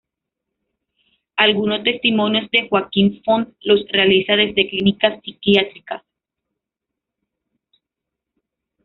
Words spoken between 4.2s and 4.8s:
desde